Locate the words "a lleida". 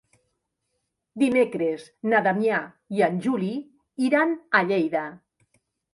4.61-5.05